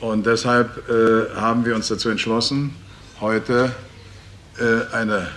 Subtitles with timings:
[0.00, 2.74] Und deshalb äh, haben wir uns dazu entschlossen,
[3.20, 3.72] heute
[4.58, 5.28] äh, eine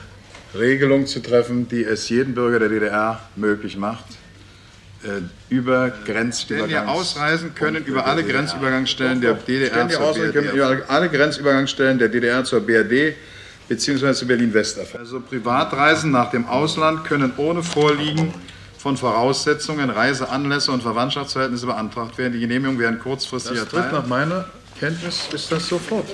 [0.57, 4.05] Regelung zu treffen, die es jedem Bürger der DDR möglich macht,
[5.03, 6.71] äh, über Grenzübergangs...
[6.71, 10.33] Stellen ausreisen können über alle Grenzübergangsstellen der DDR zur BRD.
[10.33, 13.15] Können über alle Grenzübergangsstellen der DDR zur BRD
[13.67, 14.13] bzw.
[14.13, 18.33] zu Berlin-West Also Privatreisen nach dem Ausland können ohne Vorliegen
[18.83, 22.33] von Voraussetzungen, Reiseanlässe und Verwandtschaftsverhältnisse beantragt werden.
[22.33, 23.93] Die Genehmigung werden kurzfristig das erteilt.
[23.93, 24.43] Nach meiner
[24.77, 26.05] Kenntnis ist das sofort.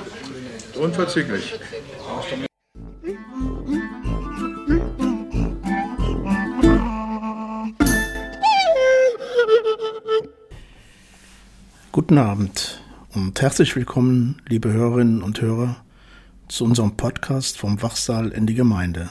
[0.76, 1.60] Unverzüglich.
[11.92, 12.84] Guten Abend
[13.16, 15.78] und herzlich willkommen, liebe Hörerinnen und Hörer,
[16.48, 19.10] zu unserem Podcast vom Wachsaal in die Gemeinde.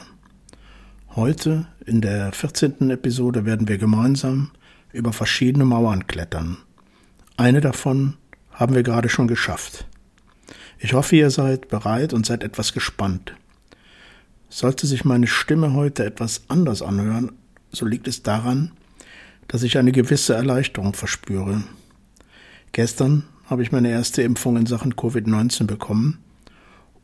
[1.19, 2.91] Heute, in der 14.
[2.91, 4.51] Episode, werden wir gemeinsam
[4.93, 6.59] über verschiedene Mauern klettern.
[7.35, 8.15] Eine davon
[8.53, 9.85] haben wir gerade schon geschafft.
[10.77, 13.33] Ich hoffe, ihr seid bereit und seid etwas gespannt.
[14.47, 17.33] Sollte sich meine Stimme heute etwas anders anhören,
[17.69, 18.71] so liegt es daran,
[19.49, 21.65] dass ich eine gewisse Erleichterung verspüre.
[22.71, 26.19] Gestern habe ich meine erste Impfung in Sachen Covid-19 bekommen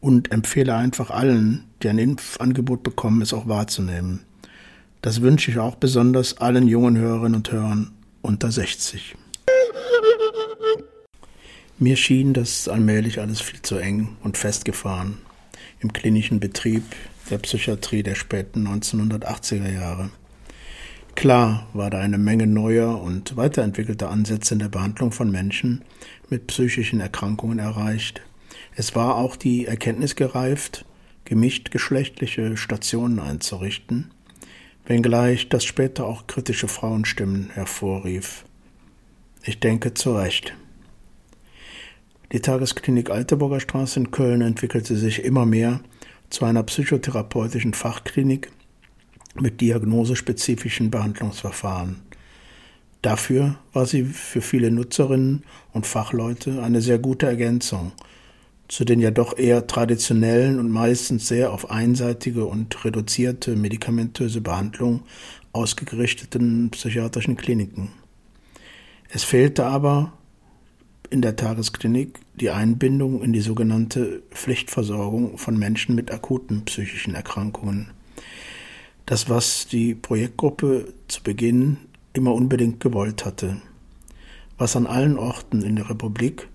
[0.05, 4.19] und empfehle einfach allen, die ein Impfangebot bekommen, es auch wahrzunehmen.
[5.01, 9.15] Das wünsche ich auch besonders allen jungen Hörerinnen und Hörern unter 60.
[11.79, 15.17] Mir schien das allmählich alles viel zu eng und festgefahren
[15.79, 16.83] im klinischen Betrieb
[17.31, 20.11] der Psychiatrie der späten 1980er Jahre.
[21.15, 25.81] Klar war da eine Menge neuer und weiterentwickelter Ansätze in der Behandlung von Menschen
[26.29, 28.21] mit psychischen Erkrankungen erreicht.
[28.77, 30.83] Es war auch die Erkenntnis gereift,
[31.23, 34.11] gemischt geschlechtliche Stationen einzurichten,
[34.85, 38.43] wenngleich das später auch kritische Frauenstimmen hervorrief.
[39.43, 40.53] Ich denke zu Recht.
[42.33, 45.79] Die Tagesklinik Alteburger Straße in Köln entwickelte sich immer mehr
[46.29, 48.51] zu einer psychotherapeutischen Fachklinik
[49.35, 52.01] mit diagnosespezifischen Behandlungsverfahren.
[53.01, 57.93] Dafür war sie für viele Nutzerinnen und Fachleute eine sehr gute Ergänzung
[58.67, 65.03] zu den ja doch eher traditionellen und meistens sehr auf einseitige und reduzierte medikamentöse Behandlung
[65.53, 67.89] ausgerichteten psychiatrischen Kliniken.
[69.09, 70.13] Es fehlte aber
[71.09, 77.91] in der Tagesklinik die Einbindung in die sogenannte Pflichtversorgung von Menschen mit akuten psychischen Erkrankungen.
[79.05, 81.77] Das, was die Projektgruppe zu Beginn
[82.13, 83.61] immer unbedingt gewollt hatte.
[84.57, 86.47] Was an allen Orten in der Republik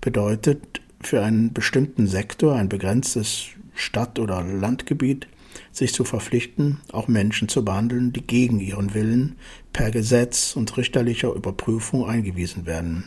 [0.00, 5.26] bedeutet, für einen bestimmten Sektor, ein begrenztes Stadt- oder Landgebiet,
[5.72, 9.36] sich zu verpflichten, auch Menschen zu behandeln, die gegen ihren Willen
[9.72, 13.04] per Gesetz und richterlicher Überprüfung eingewiesen werden.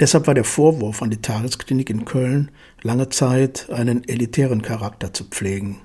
[0.00, 2.50] Deshalb war der Vorwurf an die Tagesklinik in Köln
[2.82, 5.80] lange Zeit einen elitären Charakter zu pflegen.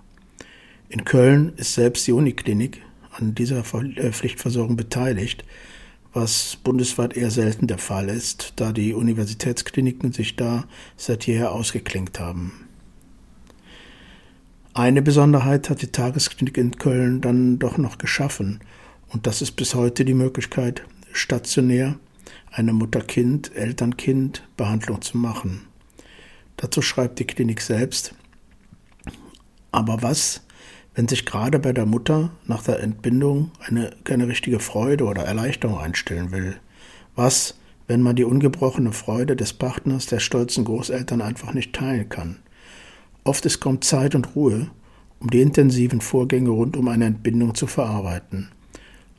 [0.90, 5.44] In Köln ist selbst die Uniklinik an dieser äh, Pflichtversorgung beteiligt,
[6.14, 10.66] was bundesweit eher selten der Fall ist, da die Universitätskliniken sich da
[10.98, 12.68] seit jeher ausgeklinkt haben.
[14.74, 18.60] Eine Besonderheit hat die Tagesklinik in Köln dann doch noch geschaffen,
[19.10, 22.00] und das ist bis heute die Möglichkeit, stationär
[22.52, 25.68] eine Mutter-Kind, Eltern-Kind-Behandlung zu machen.
[26.58, 28.14] Dazu schreibt die Klinik selbst.
[29.72, 30.42] Aber was,
[31.00, 35.80] wenn sich gerade bei der Mutter nach der Entbindung eine, keine richtige Freude oder Erleichterung
[35.80, 36.58] einstellen will?
[37.16, 42.40] Was, wenn man die ungebrochene Freude des Partners, der stolzen Großeltern einfach nicht teilen kann?
[43.24, 44.72] Oft ist kaum Zeit und Ruhe,
[45.22, 48.50] um die intensiven Vorgänge rund um eine Entbindung zu verarbeiten.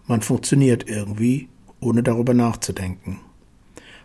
[0.07, 1.49] Man funktioniert irgendwie,
[1.81, 3.21] ohne darüber nachzudenken.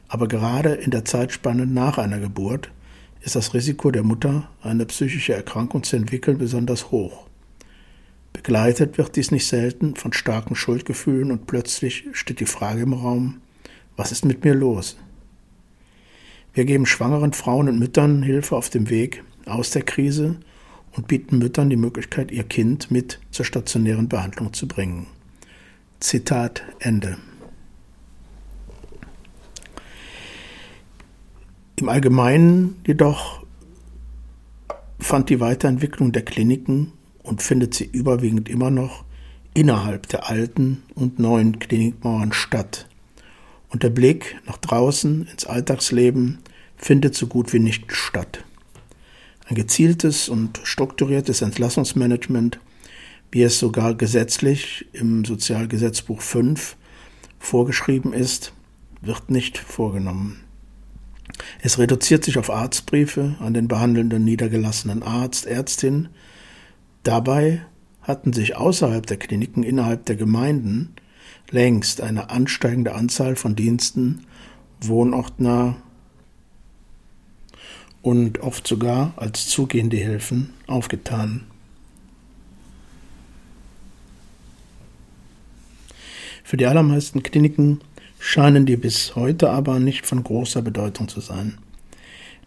[0.07, 2.71] Aber gerade in der Zeitspanne nach einer Geburt
[3.19, 7.25] ist das Risiko der Mutter, eine psychische Erkrankung zu entwickeln, besonders hoch.
[8.35, 13.39] Begleitet wird dies nicht selten von starken Schuldgefühlen und plötzlich steht die Frage im Raum,
[13.95, 14.97] was ist mit mir los?
[16.53, 20.35] Wir geben schwangeren Frauen und Müttern Hilfe auf dem Weg aus der Krise
[20.91, 25.07] und bieten Müttern die Möglichkeit, ihr Kind mit zur stationären Behandlung zu bringen.
[26.01, 27.17] Zitat Ende.
[31.77, 33.45] Im Allgemeinen jedoch
[34.99, 36.91] fand die Weiterentwicklung der Kliniken
[37.25, 39.03] und findet sie überwiegend immer noch
[39.53, 42.87] innerhalb der alten und neuen Klinikmauern statt.
[43.69, 46.39] Und der Blick nach draußen ins Alltagsleben
[46.77, 48.43] findet so gut wie nicht statt.
[49.47, 52.59] Ein gezieltes und strukturiertes Entlassungsmanagement,
[53.31, 56.75] wie es sogar gesetzlich im Sozialgesetzbuch 5
[57.39, 58.53] vorgeschrieben ist,
[59.01, 60.41] wird nicht vorgenommen.
[61.61, 66.09] Es reduziert sich auf Arztbriefe an den behandelnden niedergelassenen Arzt, Ärztin.
[67.05, 67.61] Dabei
[68.01, 70.95] hatten sich außerhalb der Kliniken innerhalb der Gemeinden
[71.51, 74.25] längst eine ansteigende Anzahl von Diensten
[74.81, 75.75] wohnortnah
[78.01, 81.45] und oft sogar als zugehende Hilfen aufgetan.
[86.43, 87.81] Für die allermeisten Kliniken
[88.17, 91.59] scheinen die bis heute aber nicht von großer Bedeutung zu sein.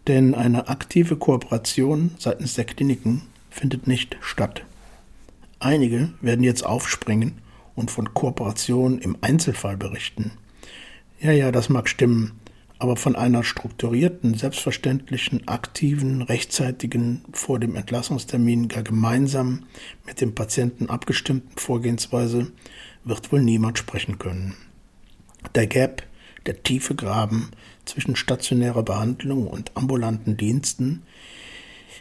[0.07, 4.63] Denn eine aktive Kooperation seitens der Kliniken findet nicht statt.
[5.59, 7.41] Einige werden jetzt aufspringen
[7.75, 10.31] und von Kooperation im Einzelfall berichten.
[11.19, 12.39] Ja, ja, das mag stimmen,
[12.77, 19.65] aber von einer strukturierten, selbstverständlichen, aktiven, rechtzeitigen, vor dem Entlassungstermin gar gemeinsam
[20.05, 22.51] mit dem Patienten abgestimmten Vorgehensweise
[23.03, 24.55] wird wohl niemand sprechen können.
[25.55, 26.03] Der Gap,
[26.45, 27.51] der tiefe Graben
[27.83, 31.03] zwischen stationärer Behandlung und ambulanten Diensten,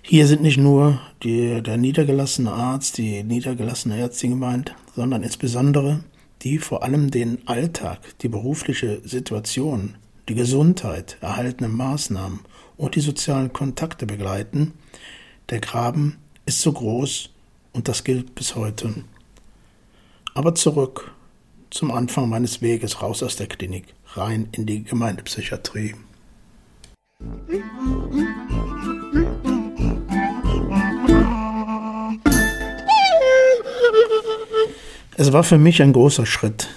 [0.02, 6.04] hier sind nicht nur die, der niedergelassene Arzt, die niedergelassene Ärztin gemeint, sondern insbesondere
[6.42, 9.96] die vor allem den Alltag, die berufliche Situation,
[10.28, 12.40] die Gesundheit, erhaltene Maßnahmen
[12.76, 14.72] und die sozialen Kontakte begleiten.
[15.50, 17.30] Der Graben ist so groß
[17.72, 19.04] und das gilt bis heute.
[20.34, 21.12] Aber zurück
[21.70, 25.94] zum Anfang meines Weges raus aus der Klinik, rein in die Gemeindepsychiatrie.
[35.20, 36.68] Es war für mich ein großer Schritt,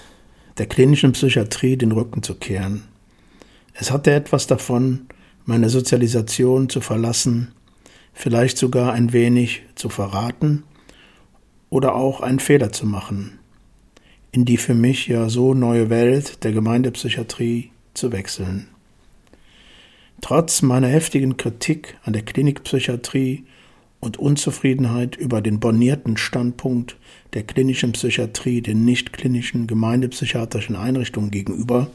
[0.58, 2.86] der klinischen Psychiatrie den Rücken zu kehren.
[3.76, 5.06] Es hatte etwas davon,
[5.46, 7.54] meine Sozialisation zu verlassen,
[8.14, 10.64] vielleicht sogar ein wenig zu verraten
[11.70, 13.38] oder auch einen Fehler zu machen
[14.32, 18.68] in die für mich ja so neue Welt der Gemeindepsychiatrie zu wechseln.
[20.22, 23.46] Trotz meiner heftigen Kritik an der Klinikpsychiatrie
[24.02, 26.98] und Unzufriedenheit über den bornierten Standpunkt
[27.34, 31.90] der klinischen Psychiatrie den nicht-klinischen gemeindepsychiatrischen Einrichtungen gegenüber,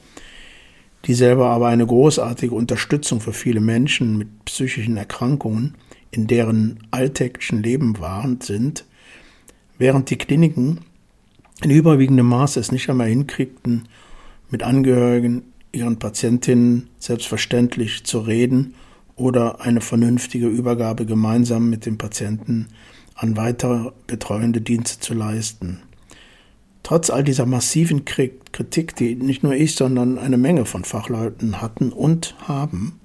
[1.04, 5.74] die selber aber eine großartige Unterstützung für viele Menschen mit psychischen Erkrankungen
[6.12, 8.84] in deren alltäglichen Leben waren, sind,
[9.76, 10.80] während die Kliniken
[11.62, 13.88] in überwiegendem Maße es nicht einmal hinkriegten,
[14.50, 15.42] mit Angehörigen
[15.72, 18.74] ihren Patientinnen selbstverständlich zu reden
[19.16, 22.68] oder eine vernünftige Übergabe gemeinsam mit dem Patienten
[23.14, 25.82] an weitere betreuende Dienste zu leisten.
[26.82, 31.90] Trotz all dieser massiven Kritik, die nicht nur ich, sondern eine Menge von Fachleuten hatten
[31.90, 33.00] und haben,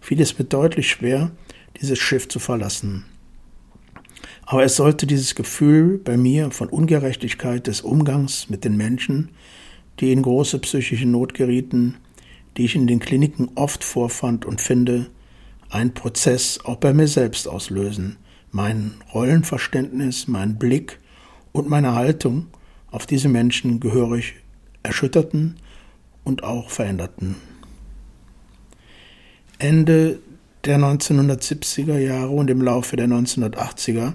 [0.00, 1.30] fiel es mir deutlich schwer,
[1.80, 3.04] dieses Schiff zu verlassen.
[4.44, 9.30] Aber es sollte dieses Gefühl bei mir von Ungerechtigkeit des Umgangs mit den Menschen,
[10.00, 11.96] die in große psychische Not gerieten,
[12.56, 15.10] die ich in den Kliniken oft vorfand und finde,
[15.70, 18.16] einen Prozess auch bei mir selbst auslösen,
[18.50, 20.98] mein Rollenverständnis, mein Blick
[21.52, 22.46] und meine Haltung
[22.90, 24.34] auf diese Menschen gehörig
[24.82, 25.56] erschütterten
[26.24, 27.36] und auch veränderten.
[29.58, 30.20] Ende
[30.64, 34.14] der 1970er Jahre und im Laufe der 1980er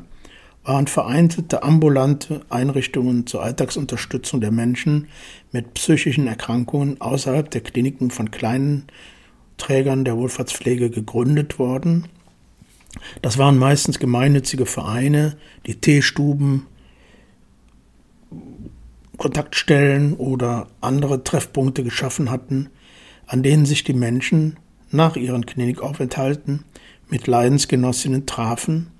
[0.63, 5.07] waren vereinzelte ambulante Einrichtungen zur Alltagsunterstützung der Menschen
[5.51, 8.87] mit psychischen Erkrankungen außerhalb der Kliniken von kleinen
[9.63, 12.07] Trägern der Wohlfahrtspflege gegründet worden.
[13.21, 16.67] Das waren meistens gemeinnützige Vereine, die Teestuben,
[19.17, 22.69] Kontaktstellen oder andere Treffpunkte geschaffen hatten,
[23.25, 24.57] an denen sich die Menschen
[24.91, 26.65] nach ihren Klinikaufenthalten
[27.09, 28.91] mit Leidensgenossinnen trafen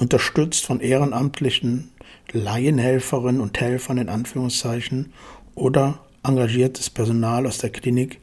[0.00, 1.90] unterstützt von ehrenamtlichen
[2.32, 5.12] Laienhelferinnen und Helfern in Anführungszeichen
[5.54, 8.18] oder engagiertes Personal aus der Klinik,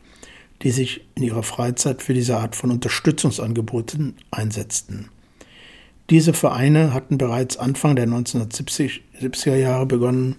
[0.64, 5.10] die sich in ihrer Freizeit für diese Art von Unterstützungsangeboten einsetzten.
[6.10, 10.38] Diese Vereine hatten bereits Anfang der 1970er Jahre begonnen,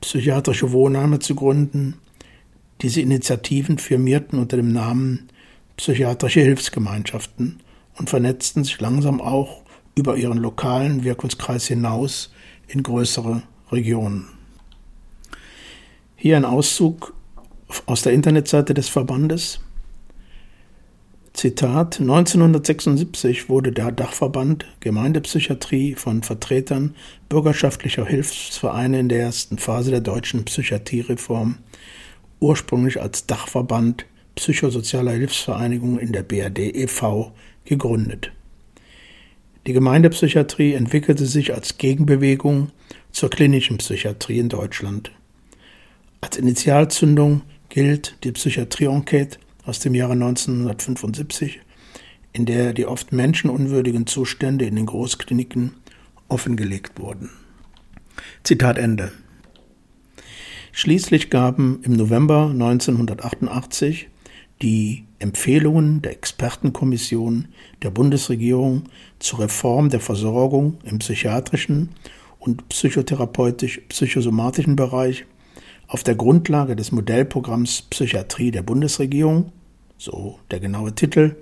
[0.00, 1.94] psychiatrische Wohnheime zu gründen.
[2.82, 5.28] Diese Initiativen firmierten unter dem Namen
[5.76, 7.60] Psychiatrische Hilfsgemeinschaften
[7.98, 9.62] und vernetzten sich langsam auch
[9.94, 12.32] über ihren lokalen Wirkungskreis hinaus
[12.66, 14.26] in größere Regionen.
[16.16, 17.14] Hier ein Auszug
[17.86, 19.60] aus der Internetseite des Verbandes.
[21.32, 26.96] Zitat 1976 wurde der Dachverband Gemeindepsychiatrie von Vertretern
[27.28, 31.58] bürgerschaftlicher Hilfsvereine in der ersten Phase der deutschen Psychiatriereform
[32.40, 37.32] ursprünglich als Dachverband psychosozialer Hilfsvereinigungen in der BRD e.V.
[37.64, 38.32] gegründet.
[39.66, 42.70] Die Gemeindepsychiatrie entwickelte sich als Gegenbewegung
[43.12, 45.10] zur klinischen Psychiatrie in Deutschland.
[46.20, 51.60] Als Initialzündung gilt die Psychiatrie-Enquete aus dem Jahre 1975,
[52.32, 55.74] in der die oft menschenunwürdigen Zustände in den Großkliniken
[56.28, 57.28] offengelegt wurden.
[58.42, 59.12] Zitat Ende.
[60.72, 64.08] Schließlich gaben im November 1988
[64.62, 67.48] die Empfehlungen der Expertenkommission
[67.82, 68.84] der Bundesregierung
[69.18, 71.90] zur Reform der Versorgung im psychiatrischen
[72.38, 75.26] und psychotherapeutisch-psychosomatischen Bereich
[75.88, 79.52] auf der Grundlage des Modellprogramms Psychiatrie der Bundesregierung,
[79.96, 81.36] so der genaue Titel,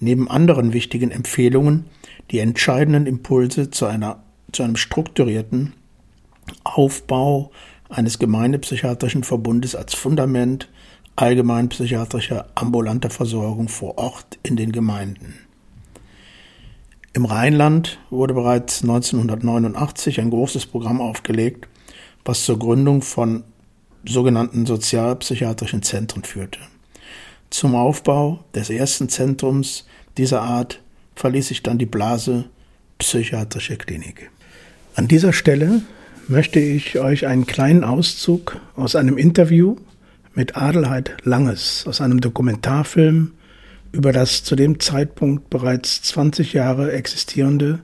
[0.00, 1.86] neben anderen wichtigen Empfehlungen
[2.30, 4.22] die entscheidenden Impulse zu, einer,
[4.52, 5.74] zu einem strukturierten
[6.64, 7.50] Aufbau
[7.88, 10.68] eines gemeindepsychiatrischen Verbundes als Fundament
[11.16, 15.34] allgemeinpsychiatrischer ambulanter Versorgung vor Ort in den Gemeinden.
[17.12, 21.68] Im Rheinland wurde bereits 1989 ein großes Programm aufgelegt,
[22.24, 23.44] was zur Gründung von
[24.04, 26.58] sogenannten sozialpsychiatrischen Zentren führte.
[27.50, 30.80] Zum Aufbau des ersten Zentrums dieser Art
[31.16, 32.46] verließ sich dann die Blase
[32.98, 34.30] Psychiatrische Klinik.
[34.94, 35.82] An dieser Stelle
[36.28, 39.76] möchte ich euch einen kleinen Auszug aus einem Interview
[40.34, 43.32] mit Adelheid Langes aus einem Dokumentarfilm
[43.92, 47.80] über das zu dem Zeitpunkt bereits 20 Jahre existierende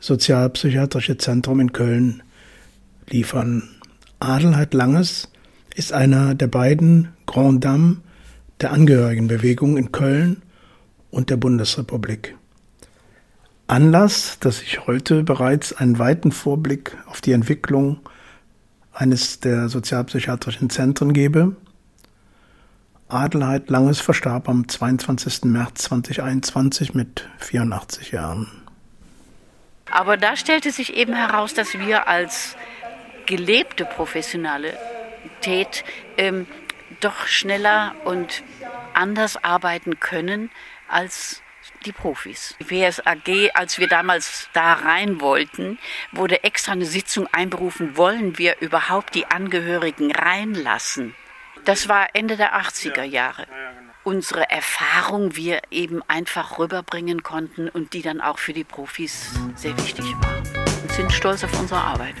[0.00, 2.22] Sozialpsychiatrische Zentrum in Köln
[3.08, 3.68] liefern.
[4.20, 5.28] Adelheid Langes
[5.78, 7.98] ist einer der beiden Grand Dames
[8.60, 10.42] der Angehörigenbewegung in Köln
[11.12, 12.36] und der Bundesrepublik.
[13.68, 18.00] Anlass, dass ich heute bereits einen weiten Vorblick auf die Entwicklung
[18.92, 21.54] eines der sozialpsychiatrischen Zentren gebe.
[23.06, 25.44] Adelheid Langes verstarb am 22.
[25.44, 28.48] März 2021 mit 84 Jahren.
[29.92, 32.56] Aber da stellte sich eben heraus, dass wir als
[33.26, 33.84] gelebte
[35.28, 35.84] Professionalität
[36.16, 36.46] ähm,
[37.00, 38.42] doch schneller und
[38.94, 40.50] anders arbeiten können
[40.88, 41.42] als
[41.84, 42.56] die Profis.
[42.58, 45.78] WSAG, als wir damals da rein wollten,
[46.12, 51.14] wurde extra eine Sitzung einberufen, wollen wir überhaupt die Angehörigen reinlassen?
[51.64, 53.46] Das war Ende der 80er Jahre.
[54.02, 59.76] Unsere Erfahrung wir eben einfach rüberbringen konnten und die dann auch für die Profis sehr
[59.76, 60.38] wichtig war.
[60.82, 62.14] Und sind stolz auf unsere Arbeit.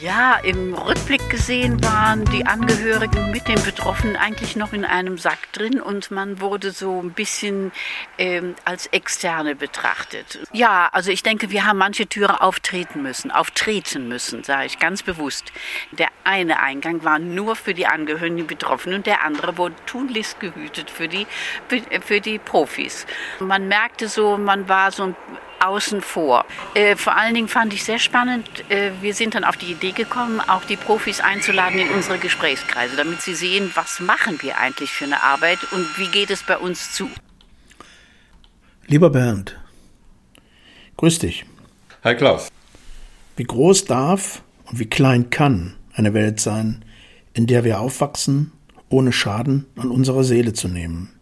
[0.00, 5.50] Ja, im Rückblick gesehen waren die Angehörigen mit den Betroffenen eigentlich noch in einem Sack
[5.50, 7.72] drin und man wurde so ein bisschen
[8.18, 10.38] ähm, als Externe betrachtet.
[10.52, 15.02] Ja, also ich denke, wir haben manche Türe auftreten müssen, auftreten müssen, sage ich ganz
[15.02, 15.50] bewusst.
[15.90, 20.38] Der eine Eingang war nur für die Angehörigen, die Betroffenen und der andere wurde tunlichst
[20.38, 21.26] gehütet für die,
[22.00, 23.08] für die Profis.
[23.40, 25.16] Man merkte so, man war so ein
[25.60, 26.44] außen vor.
[26.74, 29.92] Äh, vor allen Dingen fand ich sehr spannend, äh, wir sind dann auf die Idee
[29.92, 34.90] gekommen, auch die Profis einzuladen in unsere Gesprächskreise, damit sie sehen, was machen wir eigentlich
[34.90, 37.10] für eine Arbeit und wie geht es bei uns zu.
[38.86, 39.58] Lieber Bernd,
[40.96, 41.46] grüß dich.
[42.02, 42.48] Hi Klaus.
[43.36, 46.84] Wie groß darf und wie klein kann eine Welt sein,
[47.32, 48.52] in der wir aufwachsen,
[48.88, 51.13] ohne Schaden an unserer Seele zu nehmen?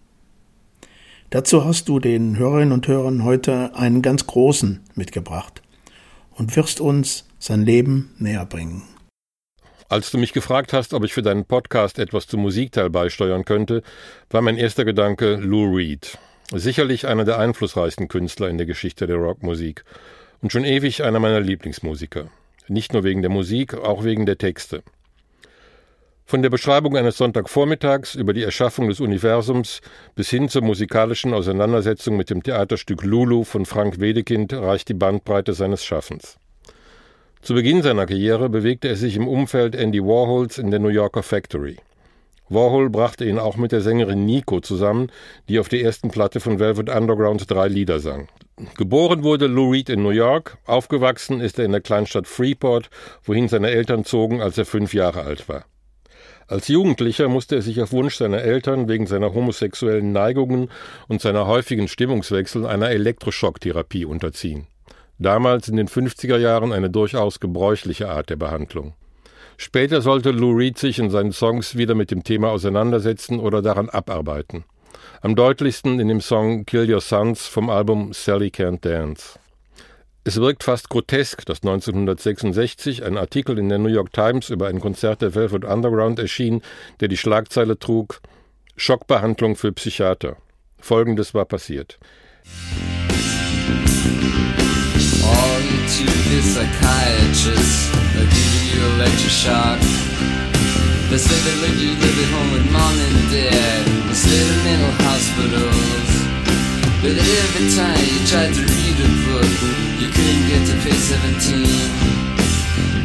[1.33, 5.63] Dazu hast du den Hörerinnen und Hörern heute einen ganz großen mitgebracht
[6.33, 8.83] und wirst uns sein Leben näher bringen.
[9.89, 13.83] Als du mich gefragt hast, ob ich für deinen Podcast etwas zum Musikteil beisteuern könnte,
[14.29, 16.19] war mein erster Gedanke Lou Reed.
[16.53, 19.87] Sicherlich einer der einflussreichsten Künstler in der Geschichte der Rockmusik
[20.43, 22.27] und schon ewig einer meiner Lieblingsmusiker.
[22.69, 24.83] Nicht nur wegen der Musik, auch wegen der Texte.
[26.33, 29.83] Von der Beschreibung eines Sonntagvormittags über die Erschaffung des Universums
[30.15, 35.53] bis hin zur musikalischen Auseinandersetzung mit dem Theaterstück Lulu von Frank Wedekind reicht die Bandbreite
[35.53, 36.39] seines Schaffens.
[37.43, 41.23] Zu Beginn seiner Karriere bewegte er sich im Umfeld Andy Warhols in der New Yorker
[41.23, 41.77] Factory.
[42.49, 45.13] Warhol brachte ihn auch mit der Sängerin Nico zusammen,
[45.51, 48.29] die auf der ersten Platte von Velvet Underground drei Lieder sang.
[48.79, 52.89] Geboren wurde Lou Reed in New York, aufgewachsen ist er in der Kleinstadt Freeport,
[53.23, 55.67] wohin seine Eltern zogen, als er fünf Jahre alt war.
[56.53, 60.69] Als Jugendlicher musste er sich auf Wunsch seiner Eltern wegen seiner homosexuellen Neigungen
[61.09, 64.67] und seiner häufigen Stimmungswechsel einer Elektroschocktherapie unterziehen.
[65.19, 68.93] Damals in den 50er Jahren eine durchaus gebräuchliche Art der Behandlung.
[69.57, 73.89] Später sollte Lou Reed sich in seinen Songs wieder mit dem Thema auseinandersetzen oder daran
[73.89, 74.65] abarbeiten.
[75.23, 79.39] Am deutlichsten in dem Song Kill Your Sons vom Album Sally Can't Dance.
[80.25, 84.81] Es wirkt fast grotesk, dass 1966 ein Artikel in der New York Times über ein
[84.81, 86.63] Konzert der Velvet Underground erschien,
[87.01, 88.21] der die Schlagzeile trug
[88.77, 90.37] Schockbehandlung für Psychiater.
[90.79, 91.99] Folgendes war passiert.
[95.25, 99.81] On to the psychiatrist, they'll give you electroshock.
[101.11, 103.93] They say they let you live at home with mom and dad.
[104.13, 106.22] instead of mental hospitals.
[107.03, 109.51] But every time you tried to read a book,
[109.99, 111.67] you couldn't get to page 17.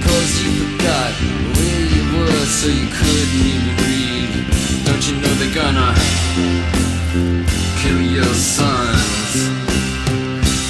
[0.05, 1.13] Cause you forgot
[1.57, 4.29] where you were, so you couldn't even read.
[4.85, 5.97] Don't you know they're gonna
[7.81, 9.49] kill your sons?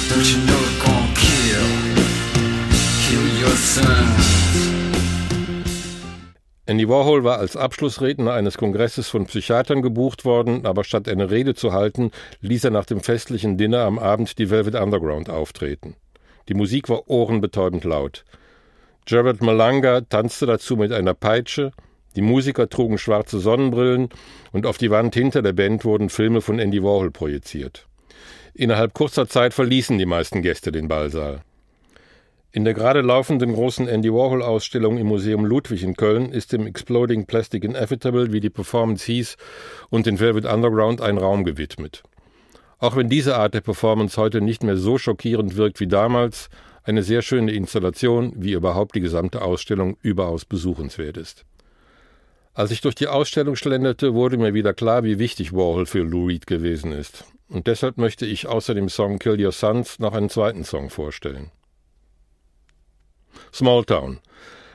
[0.08, 1.68] Don't you know they're gonna kill,
[3.04, 4.87] kill your sons?
[6.68, 11.54] Andy Warhol war als Abschlussredner eines Kongresses von Psychiatern gebucht worden, aber statt eine Rede
[11.54, 12.10] zu halten,
[12.42, 15.96] ließ er nach dem festlichen Dinner am Abend die Velvet Underground auftreten.
[16.50, 18.26] Die Musik war ohrenbetäubend laut.
[19.06, 21.72] Jared Malanga tanzte dazu mit einer Peitsche,
[22.16, 24.10] die Musiker trugen schwarze Sonnenbrillen
[24.52, 27.86] und auf die Wand hinter der Band wurden Filme von Andy Warhol projiziert.
[28.52, 31.40] Innerhalb kurzer Zeit verließen die meisten Gäste den Ballsaal.
[32.50, 37.26] In der gerade laufenden großen Andy Warhol-Ausstellung im Museum Ludwig in Köln ist dem Exploding
[37.26, 39.36] Plastic Inevitable, wie die Performance hieß,
[39.90, 42.02] und den Velvet Underground ein Raum gewidmet.
[42.78, 46.48] Auch wenn diese Art der Performance heute nicht mehr so schockierend wirkt wie damals,
[46.84, 51.44] eine sehr schöne Installation, wie überhaupt die gesamte Ausstellung überaus besuchenswert ist.
[52.54, 56.28] Als ich durch die Ausstellung schlenderte, wurde mir wieder klar, wie wichtig Warhol für Lou
[56.28, 57.24] Reed gewesen ist.
[57.50, 61.50] Und deshalb möchte ich außer dem Song Kill Your Sons noch einen zweiten Song vorstellen.
[63.52, 64.18] Smalltown.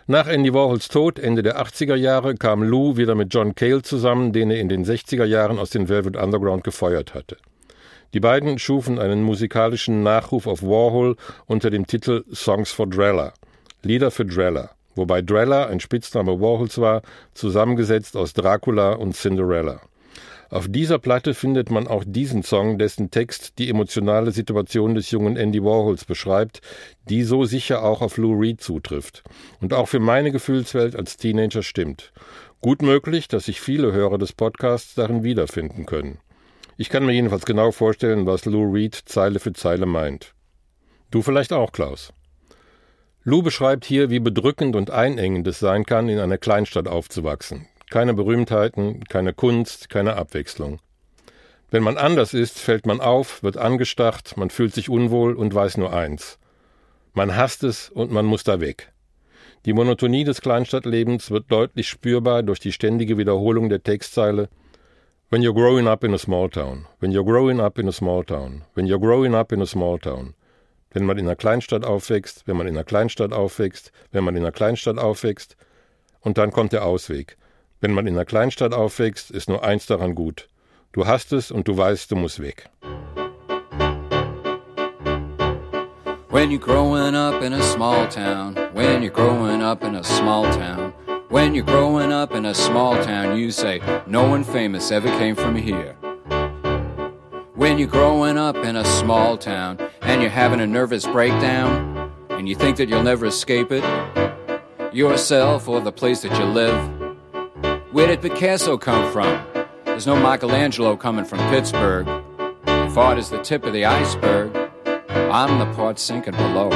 [0.06, 4.34] Nach Andy Warhols Tod Ende der 80er Jahre kam Lou wieder mit John Cale zusammen,
[4.34, 7.38] den er in den 60er Jahren aus den Velvet Underground gefeuert hatte.
[8.14, 13.34] Die beiden schufen einen musikalischen Nachruf auf Warhol unter dem Titel Songs for Drella,
[13.82, 17.02] Lieder für Drella, wobei Drella ein Spitzname Warhols war,
[17.34, 19.80] zusammengesetzt aus Dracula und Cinderella.
[20.54, 25.36] Auf dieser Platte findet man auch diesen Song, dessen Text die emotionale Situation des jungen
[25.36, 26.62] Andy Warhols beschreibt,
[27.10, 29.24] die so sicher auch auf Lou Reed zutrifft
[29.62, 32.14] und auch für meine Gefühlswelt als Teenager stimmt.
[32.62, 36.20] Gut möglich, dass sich viele Hörer des Podcasts darin wiederfinden können.
[36.78, 40.36] Ich kann mir jedenfalls genau vorstellen, was Lou Reed Zeile für Zeile meint.
[41.10, 42.14] Du vielleicht auch, Klaus.
[43.24, 48.16] Lou beschreibt hier, wie bedrückend und einengend es sein kann, in einer Kleinstadt aufzuwachsen, keine
[48.16, 50.80] Berühmtheiten, keine Kunst, keine Abwechslung.
[51.70, 55.78] Wenn man anders ist, fällt man auf, wird angestarrt, man fühlt sich unwohl und weiß
[55.78, 56.40] nur eins.
[57.14, 58.92] Man hasst es und man muss da weg.
[59.68, 64.50] Die Monotonie des Kleinstadtlebens wird deutlich spürbar durch die ständige Wiederholung der Textzeile
[65.30, 68.24] When you're growing up in a small town, when you're growing up in a small
[68.24, 70.34] town, when you're growing up in a small town.
[70.90, 74.42] Wenn man in einer Kleinstadt aufwächst, wenn man in einer Kleinstadt aufwächst, wenn man in
[74.42, 75.58] einer Kleinstadt aufwächst,
[76.22, 77.38] und dann kommt der Ausweg.
[77.84, 80.48] Wenn man in einer Kleinstadt aufwächst, ist nur eins daran gut.
[80.94, 82.70] Du hast es und du weißt, du musst weg.
[86.30, 90.46] When you're growing up in a small town, when you're growing up in a small
[90.54, 90.94] town,
[91.28, 95.36] when you're growing up in a small town, you say, No one famous ever came
[95.36, 95.94] from here.
[97.54, 102.48] When you're growing up in a small town and you're having a nervous breakdown and
[102.48, 103.84] you think that you'll never escape it,
[104.94, 107.03] yourself or the place that you live,
[107.94, 109.40] where did Picasso come from?
[109.86, 112.08] There's no Michelangelo coming from Pittsburgh.
[112.66, 114.56] If art is the tip of the iceberg,
[115.08, 116.72] I'm the part sinking below.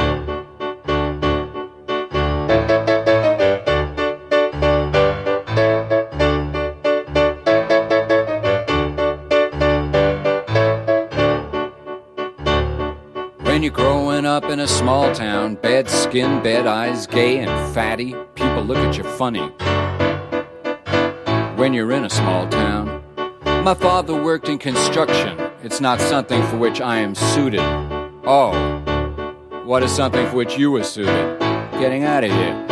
[13.42, 18.14] When you're growing up in a small town, bad skin, bad eyes, gay and fatty,
[18.36, 19.52] people look at you funny
[21.58, 23.02] when you're in a small town.
[23.64, 25.36] My father worked in construction.
[25.64, 27.58] It's not something for which I am suited.
[28.24, 28.52] Oh,
[29.64, 31.40] what is something for which you were suited?
[31.72, 32.64] Getting out of here.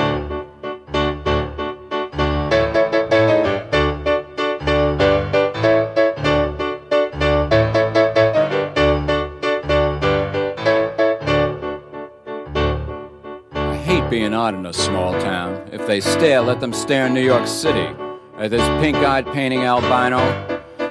[13.53, 15.71] I hate being odd in a small town.
[15.73, 17.93] If they stare, let them stare in New York City
[18.39, 20.19] at this pink eyed painting albino.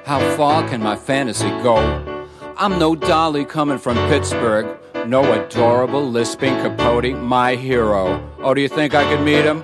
[0.05, 1.77] How far can my fantasy go?
[2.57, 4.77] I'm no dolly coming from Pittsburgh,
[5.07, 8.21] no adorable lisping Capote, my hero.
[8.39, 9.63] Oh, do you think I could meet him?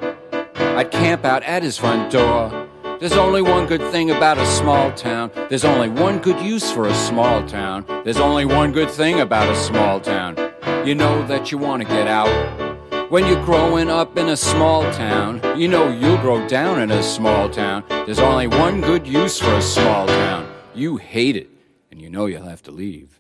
[0.56, 2.68] I'd camp out at his front door.
[3.00, 5.32] There's only one good thing about a small town.
[5.50, 7.86] There's only one good use for a small town.
[8.04, 10.38] There's only one good thing about a small town.
[10.86, 12.71] You know that you want to get out.
[13.12, 17.04] When you're growing up in a small town, you know you'll grow down in a
[17.04, 17.84] small town.
[17.90, 20.50] There's only one good use for a small town.
[20.74, 21.50] You hate it,
[21.92, 23.20] and you know you'll have to leave.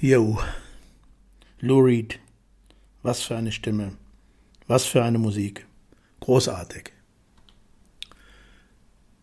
[0.00, 0.38] Yo,
[1.60, 2.20] Lou Reed,
[3.02, 3.98] was für eine Stimme,
[4.66, 5.66] was für eine Musik,
[6.20, 6.90] großartig.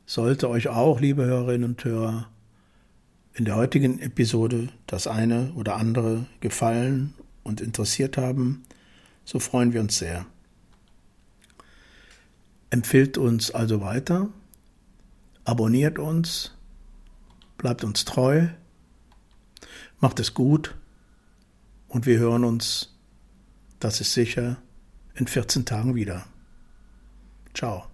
[0.05, 2.29] Sollte euch auch, liebe Hörerinnen und Hörer,
[3.33, 7.15] in der heutigen Episode das eine oder andere gefallen
[7.49, 8.63] und interessiert haben,
[9.25, 10.25] so freuen wir uns sehr.
[12.69, 14.29] Empfiehlt uns also weiter,
[15.43, 16.53] abonniert uns,
[17.57, 18.47] bleibt uns treu,
[19.99, 20.75] macht es gut
[21.87, 22.95] und wir hören uns,
[23.79, 24.57] das ist sicher,
[25.15, 26.25] in 14 Tagen wieder.
[27.53, 27.88] Ciao.